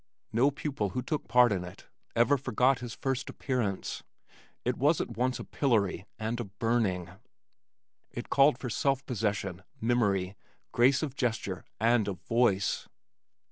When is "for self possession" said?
8.57-9.61